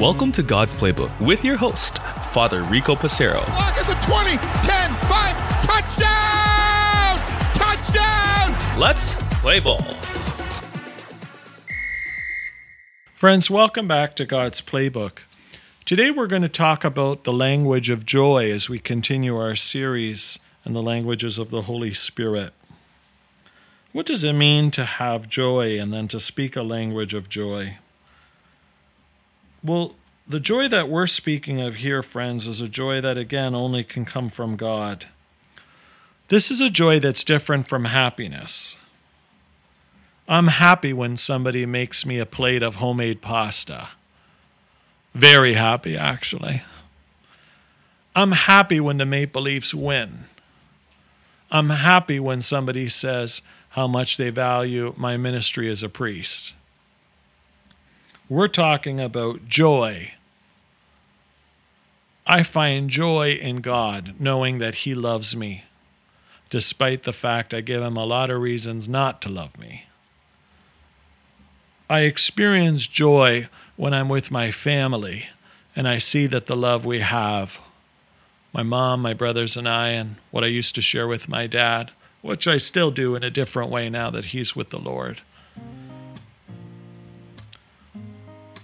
Welcome 0.00 0.32
to 0.32 0.42
God's 0.42 0.74
Playbook 0.74 1.20
with 1.20 1.44
your 1.44 1.56
host, 1.56 1.98
Father 2.32 2.64
Rico 2.64 2.96
Passero. 2.96 3.36
Lock 3.36 3.78
at 3.78 3.86
the 3.86 3.94
20, 4.04 4.30
10, 4.30 4.90
5, 5.06 5.62
touchdown! 5.62 7.18
Touchdown! 7.54 8.80
Let's 8.80 9.14
play 9.40 9.60
ball. 9.60 9.80
Friends, 13.14 13.48
welcome 13.48 13.86
back 13.86 14.16
to 14.16 14.24
God's 14.24 14.60
Playbook. 14.60 15.18
Today 15.84 16.10
we're 16.10 16.26
going 16.26 16.42
to 16.42 16.48
talk 16.48 16.82
about 16.82 17.22
the 17.22 17.32
language 17.32 17.90
of 17.90 18.04
joy 18.04 18.50
as 18.50 18.68
we 18.68 18.80
continue 18.80 19.36
our 19.36 19.54
series 19.54 20.40
and 20.64 20.74
the 20.74 20.82
languages 20.82 21.38
of 21.38 21.50
the 21.50 21.62
Holy 21.62 21.94
Spirit. 21.94 22.52
What 23.96 24.04
does 24.04 24.24
it 24.24 24.34
mean 24.34 24.70
to 24.72 24.84
have 24.84 25.26
joy 25.26 25.80
and 25.80 25.90
then 25.90 26.06
to 26.08 26.20
speak 26.20 26.54
a 26.54 26.62
language 26.62 27.14
of 27.14 27.30
joy? 27.30 27.78
Well, 29.64 29.94
the 30.28 30.38
joy 30.38 30.68
that 30.68 30.90
we're 30.90 31.06
speaking 31.06 31.62
of 31.62 31.76
here, 31.76 32.02
friends, 32.02 32.46
is 32.46 32.60
a 32.60 32.68
joy 32.68 33.00
that, 33.00 33.16
again, 33.16 33.54
only 33.54 33.82
can 33.84 34.04
come 34.04 34.28
from 34.28 34.56
God. 34.56 35.06
This 36.28 36.50
is 36.50 36.60
a 36.60 36.68
joy 36.68 37.00
that's 37.00 37.24
different 37.24 37.68
from 37.68 37.86
happiness. 37.86 38.76
I'm 40.28 40.48
happy 40.48 40.92
when 40.92 41.16
somebody 41.16 41.64
makes 41.64 42.04
me 42.04 42.18
a 42.18 42.26
plate 42.26 42.62
of 42.62 42.76
homemade 42.76 43.22
pasta. 43.22 43.88
Very 45.14 45.54
happy, 45.54 45.96
actually. 45.96 46.62
I'm 48.14 48.32
happy 48.32 48.78
when 48.78 48.98
the 48.98 49.06
Maple 49.06 49.40
Leafs 49.40 49.72
win. 49.72 50.26
I'm 51.50 51.70
happy 51.70 52.20
when 52.20 52.42
somebody 52.42 52.90
says 52.90 53.40
how 53.76 53.86
much 53.86 54.16
they 54.16 54.30
value 54.30 54.94
my 54.96 55.18
ministry 55.18 55.70
as 55.70 55.82
a 55.82 55.88
priest. 55.88 56.54
We're 58.26 58.48
talking 58.48 58.98
about 58.98 59.46
joy. 59.48 60.12
I 62.26 62.42
find 62.42 62.88
joy 62.88 63.32
in 63.32 63.60
God 63.60 64.14
knowing 64.18 64.60
that 64.60 64.76
He 64.76 64.94
loves 64.94 65.36
me, 65.36 65.64
despite 66.48 67.04
the 67.04 67.12
fact 67.12 67.52
I 67.52 67.60
give 67.60 67.82
Him 67.82 67.98
a 67.98 68.06
lot 68.06 68.30
of 68.30 68.40
reasons 68.40 68.88
not 68.88 69.20
to 69.22 69.28
love 69.28 69.58
me. 69.58 69.84
I 71.90 72.00
experience 72.00 72.86
joy 72.86 73.46
when 73.76 73.92
I'm 73.92 74.08
with 74.08 74.30
my 74.30 74.50
family 74.50 75.26
and 75.76 75.86
I 75.86 75.98
see 75.98 76.26
that 76.28 76.46
the 76.46 76.56
love 76.56 76.86
we 76.86 77.00
have 77.00 77.58
my 78.54 78.62
mom, 78.62 79.02
my 79.02 79.12
brothers, 79.12 79.54
and 79.54 79.68
I, 79.68 79.88
and 79.88 80.16
what 80.30 80.42
I 80.42 80.46
used 80.46 80.74
to 80.76 80.80
share 80.80 81.06
with 81.06 81.28
my 81.28 81.46
dad, 81.46 81.90
which 82.26 82.46
I 82.46 82.58
still 82.58 82.90
do 82.90 83.14
in 83.14 83.22
a 83.22 83.30
different 83.30 83.70
way 83.70 83.88
now 83.88 84.10
that 84.10 84.26
he's 84.26 84.54
with 84.54 84.70
the 84.70 84.78
Lord. 84.78 85.20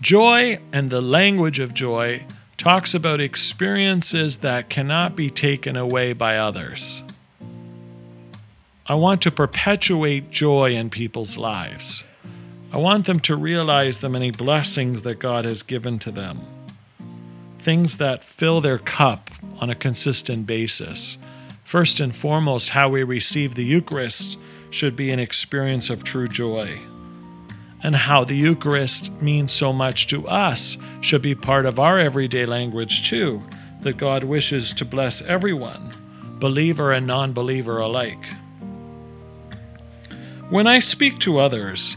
Joy 0.00 0.60
and 0.72 0.90
the 0.90 1.02
language 1.02 1.58
of 1.58 1.74
joy 1.74 2.24
talks 2.56 2.94
about 2.94 3.20
experiences 3.20 4.36
that 4.38 4.70
cannot 4.70 5.14
be 5.14 5.30
taken 5.30 5.76
away 5.76 6.12
by 6.12 6.36
others. 6.36 7.02
I 8.86 8.94
want 8.94 9.22
to 9.22 9.30
perpetuate 9.30 10.30
joy 10.30 10.72
in 10.72 10.90
people's 10.90 11.36
lives. 11.36 12.02
I 12.72 12.78
want 12.78 13.06
them 13.06 13.20
to 13.20 13.36
realize 13.36 13.98
the 13.98 14.08
many 14.08 14.30
blessings 14.30 15.02
that 15.02 15.18
God 15.18 15.44
has 15.44 15.62
given 15.62 15.98
to 16.00 16.10
them, 16.10 16.40
things 17.58 17.98
that 17.98 18.24
fill 18.24 18.60
their 18.60 18.78
cup 18.78 19.30
on 19.58 19.70
a 19.70 19.74
consistent 19.74 20.46
basis. 20.46 21.18
First 21.70 22.00
and 22.00 22.12
foremost, 22.12 22.70
how 22.70 22.88
we 22.88 23.04
receive 23.04 23.54
the 23.54 23.62
Eucharist 23.62 24.36
should 24.70 24.96
be 24.96 25.12
an 25.12 25.20
experience 25.20 25.88
of 25.88 26.02
true 26.02 26.26
joy. 26.26 26.80
And 27.80 27.94
how 27.94 28.24
the 28.24 28.34
Eucharist 28.34 29.12
means 29.22 29.52
so 29.52 29.72
much 29.72 30.08
to 30.08 30.26
us 30.26 30.76
should 31.00 31.22
be 31.22 31.36
part 31.36 31.66
of 31.66 31.78
our 31.78 32.00
everyday 32.00 32.44
language 32.44 33.08
too, 33.08 33.44
that 33.82 33.98
God 33.98 34.24
wishes 34.24 34.72
to 34.72 34.84
bless 34.84 35.22
everyone, 35.22 35.92
believer 36.40 36.90
and 36.90 37.06
non 37.06 37.32
believer 37.32 37.78
alike. 37.78 38.24
When 40.48 40.66
I 40.66 40.80
speak 40.80 41.20
to 41.20 41.38
others, 41.38 41.96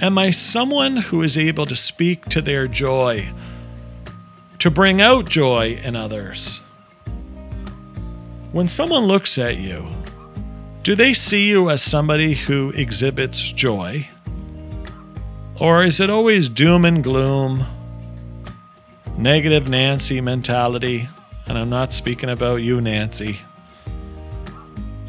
am 0.00 0.18
I 0.18 0.32
someone 0.32 0.96
who 0.96 1.22
is 1.22 1.38
able 1.38 1.66
to 1.66 1.76
speak 1.76 2.24
to 2.30 2.42
their 2.42 2.66
joy, 2.66 3.32
to 4.58 4.68
bring 4.68 5.00
out 5.00 5.26
joy 5.26 5.80
in 5.80 5.94
others? 5.94 6.58
When 8.56 8.68
someone 8.68 9.04
looks 9.04 9.36
at 9.36 9.58
you, 9.58 9.86
do 10.82 10.94
they 10.94 11.12
see 11.12 11.46
you 11.46 11.68
as 11.68 11.82
somebody 11.82 12.32
who 12.32 12.70
exhibits 12.70 13.52
joy? 13.52 14.08
Or 15.60 15.84
is 15.84 16.00
it 16.00 16.08
always 16.08 16.48
doom 16.48 16.86
and 16.86 17.04
gloom, 17.04 17.66
negative 19.18 19.68
Nancy 19.68 20.22
mentality? 20.22 21.06
And 21.46 21.58
I'm 21.58 21.68
not 21.68 21.92
speaking 21.92 22.30
about 22.30 22.62
you, 22.62 22.80
Nancy. 22.80 23.40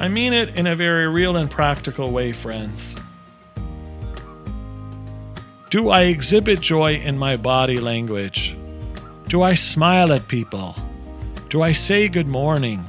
I 0.00 0.08
mean 0.08 0.32
it 0.32 0.58
in 0.58 0.66
a 0.66 0.74
very 0.74 1.06
real 1.06 1.36
and 1.36 1.48
practical 1.48 2.10
way, 2.10 2.32
friends. 2.32 2.96
Do 5.70 5.90
I 5.90 6.02
exhibit 6.06 6.58
joy 6.58 6.94
in 6.94 7.16
my 7.16 7.36
body 7.36 7.78
language? 7.78 8.56
Do 9.28 9.42
I 9.42 9.54
smile 9.54 10.12
at 10.12 10.26
people? 10.26 10.74
Do 11.48 11.62
I 11.62 11.70
say 11.70 12.08
good 12.08 12.26
morning? 12.26 12.84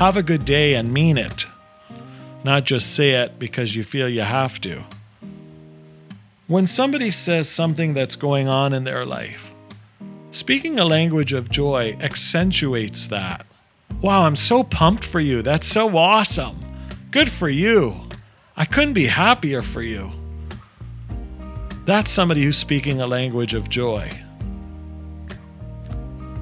Have 0.00 0.16
a 0.16 0.22
good 0.22 0.46
day 0.46 0.76
and 0.76 0.94
mean 0.94 1.18
it, 1.18 1.44
not 2.42 2.64
just 2.64 2.94
say 2.94 3.10
it 3.10 3.38
because 3.38 3.76
you 3.76 3.84
feel 3.84 4.08
you 4.08 4.22
have 4.22 4.58
to. 4.62 4.82
When 6.46 6.66
somebody 6.66 7.10
says 7.10 7.50
something 7.50 7.92
that's 7.92 8.16
going 8.16 8.48
on 8.48 8.72
in 8.72 8.84
their 8.84 9.04
life, 9.04 9.52
speaking 10.32 10.78
a 10.78 10.86
language 10.86 11.34
of 11.34 11.50
joy 11.50 11.98
accentuates 12.00 13.08
that. 13.08 13.44
Wow, 14.00 14.22
I'm 14.22 14.36
so 14.36 14.64
pumped 14.64 15.04
for 15.04 15.20
you. 15.20 15.42
That's 15.42 15.66
so 15.66 15.94
awesome. 15.94 16.58
Good 17.10 17.30
for 17.30 17.50
you. 17.50 18.00
I 18.56 18.64
couldn't 18.64 18.94
be 18.94 19.04
happier 19.06 19.60
for 19.60 19.82
you. 19.82 20.10
That's 21.84 22.10
somebody 22.10 22.42
who's 22.42 22.56
speaking 22.56 23.02
a 23.02 23.06
language 23.06 23.52
of 23.52 23.68
joy. 23.68 24.10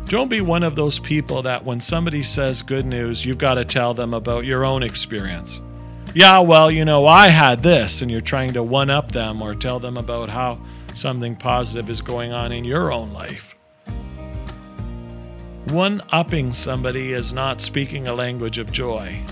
Don't 0.09 0.31
be 0.31 0.41
one 0.41 0.63
of 0.63 0.75
those 0.75 0.99
people 0.99 1.43
that 1.43 1.67
when 1.67 1.83
somebody 1.83 2.23
says 2.23 2.63
good 2.63 2.87
news, 2.87 3.27
you've 3.27 3.37
got 3.37 3.55
to 3.55 3.65
tell 3.67 3.93
them 3.93 4.15
about 4.15 4.47
your 4.47 4.65
own 4.65 4.83
experience. 4.83 5.61
Yeah, 6.15 6.39
well, 6.39 6.71
you 6.71 6.87
know, 6.87 7.07
I 7.07 7.29
had 7.29 7.63
this, 7.63 8.01
and 8.01 8.11
you're 8.11 8.23
trying 8.23 8.55
to 8.55 8.63
one 8.63 8.89
up 8.89 9.13
them 9.13 9.43
or 9.43 9.55
tell 9.55 9.79
them 9.79 9.99
about 9.99 10.31
how 10.31 10.65
something 10.95 11.37
positive 11.37 11.91
is 11.91 12.01
going 12.01 12.33
on 12.33 12.53
in 12.53 12.65
your 12.65 12.91
own 12.91 13.13
life. 13.13 13.55
One 15.67 16.01
upping 16.11 16.55
somebody 16.55 17.13
is 17.13 17.35
not 17.35 17.61
speaking 17.61 18.09
a 18.09 18.15
language 18.15 18.57
of 18.57 18.73
joy. 18.73 19.23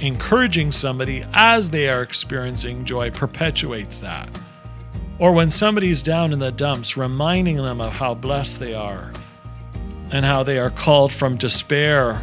Encouraging 0.00 0.72
somebody 0.72 1.24
as 1.34 1.70
they 1.70 1.88
are 1.88 2.02
experiencing 2.02 2.84
joy 2.84 3.12
perpetuates 3.12 4.00
that. 4.00 4.28
Or 5.18 5.32
when 5.32 5.50
somebody's 5.50 6.02
down 6.02 6.32
in 6.32 6.38
the 6.38 6.50
dumps, 6.50 6.96
reminding 6.96 7.56
them 7.56 7.80
of 7.80 7.92
how 7.92 8.14
blessed 8.14 8.58
they 8.58 8.74
are 8.74 9.12
and 10.10 10.24
how 10.24 10.42
they 10.42 10.58
are 10.58 10.70
called 10.70 11.12
from 11.12 11.36
despair 11.36 12.22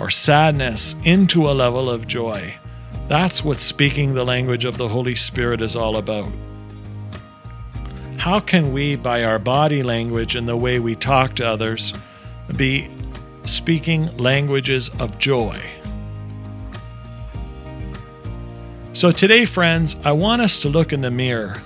or 0.00 0.10
sadness 0.10 0.94
into 1.04 1.48
a 1.48 1.52
level 1.52 1.88
of 1.88 2.06
joy. 2.06 2.54
That's 3.08 3.44
what 3.44 3.60
speaking 3.60 4.14
the 4.14 4.24
language 4.24 4.64
of 4.64 4.76
the 4.76 4.88
Holy 4.88 5.14
Spirit 5.14 5.62
is 5.62 5.76
all 5.76 5.96
about. 5.98 6.30
How 8.16 8.40
can 8.40 8.72
we, 8.72 8.96
by 8.96 9.22
our 9.24 9.38
body 9.38 9.82
language 9.82 10.34
and 10.34 10.48
the 10.48 10.56
way 10.56 10.78
we 10.78 10.96
talk 10.96 11.36
to 11.36 11.46
others, 11.46 11.92
be 12.56 12.88
speaking 13.44 14.16
languages 14.16 14.88
of 14.98 15.18
joy? 15.18 15.60
So, 18.94 19.10
today, 19.10 19.44
friends, 19.44 19.96
I 20.04 20.12
want 20.12 20.40
us 20.40 20.60
to 20.60 20.68
look 20.68 20.92
in 20.92 21.00
the 21.00 21.10
mirror. 21.10 21.60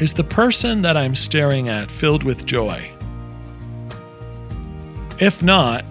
Is 0.00 0.14
the 0.14 0.24
person 0.24 0.82
that 0.82 0.96
I'm 0.96 1.14
staring 1.14 1.68
at 1.68 1.92
filled 1.92 2.24
with 2.24 2.44
joy? 2.44 2.90
If 5.20 5.44
not, 5.44 5.84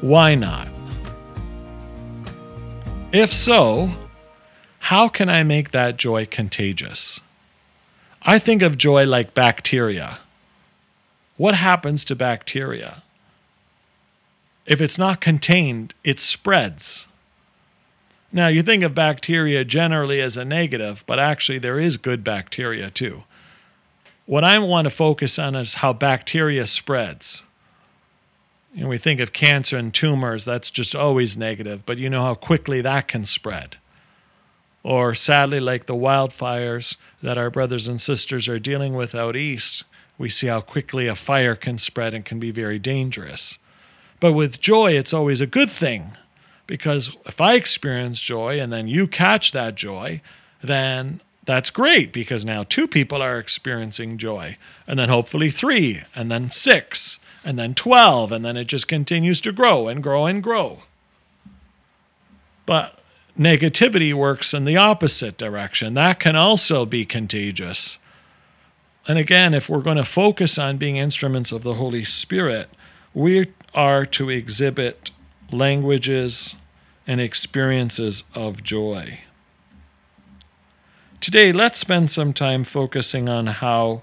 why 0.00 0.36
not? 0.36 0.68
If 3.12 3.32
so, 3.32 3.90
how 4.78 5.08
can 5.08 5.28
I 5.28 5.42
make 5.42 5.72
that 5.72 5.96
joy 5.96 6.24
contagious? 6.24 7.18
I 8.22 8.38
think 8.38 8.62
of 8.62 8.78
joy 8.78 9.06
like 9.06 9.34
bacteria. 9.34 10.18
What 11.36 11.56
happens 11.56 12.04
to 12.04 12.14
bacteria? 12.14 13.02
If 14.66 14.80
it's 14.80 14.98
not 14.98 15.20
contained, 15.20 15.94
it 16.04 16.20
spreads. 16.20 17.08
Now, 18.32 18.48
you 18.48 18.62
think 18.62 18.82
of 18.82 18.94
bacteria 18.94 19.64
generally 19.64 20.20
as 20.20 20.36
a 20.36 20.44
negative, 20.44 21.04
but 21.06 21.18
actually, 21.18 21.58
there 21.58 21.80
is 21.80 21.96
good 21.96 22.22
bacteria 22.24 22.90
too. 22.90 23.24
What 24.26 24.44
I 24.44 24.58
want 24.58 24.86
to 24.86 24.90
focus 24.90 25.38
on 25.38 25.54
is 25.54 25.74
how 25.74 25.92
bacteria 25.92 26.66
spreads. 26.66 27.42
And 28.76 28.88
we 28.88 28.98
think 28.98 29.20
of 29.20 29.32
cancer 29.32 29.78
and 29.78 29.94
tumors, 29.94 30.44
that's 30.44 30.70
just 30.70 30.94
always 30.94 31.36
negative, 31.36 31.86
but 31.86 31.96
you 31.96 32.10
know 32.10 32.22
how 32.24 32.34
quickly 32.34 32.82
that 32.82 33.08
can 33.08 33.24
spread. 33.24 33.76
or 34.86 35.16
sadly, 35.16 35.58
like 35.58 35.86
the 35.86 35.96
wildfires 35.96 36.94
that 37.20 37.36
our 37.36 37.50
brothers 37.50 37.88
and 37.88 38.00
sisters 38.00 38.46
are 38.46 38.60
dealing 38.60 38.94
with 38.94 39.16
out 39.16 39.34
east, 39.34 39.82
we 40.16 40.28
see 40.28 40.46
how 40.46 40.60
quickly 40.60 41.08
a 41.08 41.16
fire 41.16 41.56
can 41.56 41.76
spread 41.76 42.14
and 42.14 42.24
can 42.24 42.38
be 42.38 42.52
very 42.52 42.78
dangerous. 42.78 43.58
But 44.20 44.32
with 44.32 44.60
joy, 44.60 44.92
it's 44.92 45.12
always 45.12 45.40
a 45.40 45.46
good 45.46 45.72
thing 45.72 46.12
because 46.66 47.12
if 47.24 47.40
I 47.40 47.54
experience 47.54 48.20
joy 48.20 48.60
and 48.60 48.72
then 48.72 48.88
you 48.88 49.06
catch 49.06 49.52
that 49.52 49.74
joy, 49.74 50.20
then 50.62 51.20
that's 51.44 51.70
great 51.70 52.12
because 52.12 52.44
now 52.44 52.64
two 52.64 52.88
people 52.88 53.22
are 53.22 53.38
experiencing 53.38 54.18
joy, 54.18 54.58
and 54.86 54.98
then 54.98 55.08
hopefully 55.08 55.50
three, 55.50 56.02
and 56.14 56.30
then 56.30 56.50
six, 56.50 57.18
and 57.44 57.58
then 57.58 57.74
12, 57.74 58.32
and 58.32 58.44
then 58.44 58.56
it 58.56 58.64
just 58.64 58.88
continues 58.88 59.40
to 59.40 59.52
grow 59.52 59.86
and 59.86 60.02
grow 60.02 60.26
and 60.26 60.42
grow. 60.42 60.80
But 62.66 62.98
negativity 63.38 64.12
works 64.12 64.52
in 64.52 64.64
the 64.64 64.76
opposite 64.76 65.38
direction. 65.38 65.94
That 65.94 66.18
can 66.18 66.34
also 66.34 66.84
be 66.84 67.04
contagious. 67.04 67.98
And 69.06 69.18
again, 69.18 69.54
if 69.54 69.68
we're 69.68 69.82
going 69.82 69.98
to 69.98 70.04
focus 70.04 70.58
on 70.58 70.78
being 70.78 70.96
instruments 70.96 71.52
of 71.52 71.62
the 71.62 71.74
Holy 71.74 72.04
Spirit, 72.04 72.68
we 73.14 73.52
are 73.72 74.04
to 74.06 74.30
exhibit 74.30 75.12
languages 75.50 76.56
and 77.06 77.20
experiences 77.20 78.24
of 78.34 78.62
joy. 78.62 79.20
Today, 81.20 81.52
let's 81.52 81.78
spend 81.78 82.10
some 82.10 82.32
time 82.32 82.64
focusing 82.64 83.28
on 83.28 83.46
how 83.46 84.02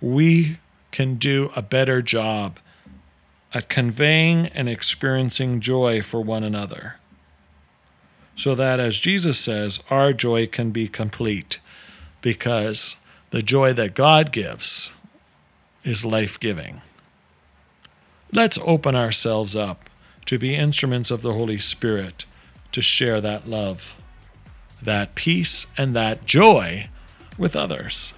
we 0.00 0.58
can 0.90 1.16
do 1.16 1.50
a 1.54 1.62
better 1.62 2.02
job 2.02 2.58
at 3.54 3.68
conveying 3.68 4.46
and 4.48 4.68
experiencing 4.68 5.60
joy 5.60 6.02
for 6.02 6.20
one 6.20 6.44
another. 6.44 6.96
So 8.34 8.54
that, 8.54 8.80
as 8.80 9.00
Jesus 9.00 9.38
says, 9.38 9.80
our 9.90 10.12
joy 10.12 10.46
can 10.46 10.70
be 10.70 10.88
complete 10.88 11.58
because 12.20 12.96
the 13.30 13.42
joy 13.42 13.72
that 13.74 13.94
God 13.94 14.32
gives 14.32 14.90
is 15.84 16.04
life 16.04 16.38
giving. 16.38 16.82
Let's 18.32 18.58
open 18.62 18.94
ourselves 18.94 19.56
up 19.56 19.87
to 20.28 20.38
be 20.38 20.54
instruments 20.54 21.10
of 21.10 21.22
the 21.22 21.32
Holy 21.32 21.58
Spirit 21.58 22.26
to 22.70 22.82
share 22.82 23.18
that 23.18 23.48
love, 23.48 23.94
that 24.82 25.14
peace, 25.14 25.66
and 25.78 25.96
that 25.96 26.26
joy 26.26 26.90
with 27.38 27.56
others. 27.56 28.12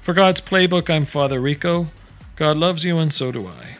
For 0.00 0.14
God's 0.14 0.40
Playbook, 0.40 0.88
I'm 0.88 1.04
Father 1.04 1.38
Rico. 1.42 1.90
God 2.36 2.56
loves 2.56 2.84
you, 2.84 2.98
and 2.98 3.12
so 3.12 3.30
do 3.30 3.46
I. 3.46 3.76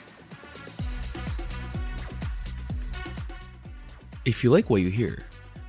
If 4.27 4.45
you 4.45 4.51
like 4.51 4.69
what 4.69 4.83
you 4.83 4.91
hear, 4.91 5.25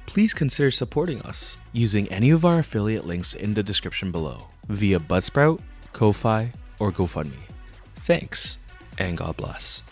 please 0.08 0.34
consider 0.34 0.72
supporting 0.72 1.22
us 1.22 1.58
using 1.72 2.06
any 2.10 2.32
of 2.32 2.44
our 2.44 2.60
affiliate 2.60 3.08
links 3.08 3.34
in 3.34 3.54
the 3.54 3.64
description 3.64 4.12
below 4.12 4.50
via 4.68 5.00
Buzzsprout, 5.00 5.62
Ko-Fi, 5.94 6.52
or 6.80 6.92
GoFundMe. 6.92 7.48
Thanks, 7.96 8.58
and 8.98 9.16
God 9.16 9.38
bless. 9.38 9.84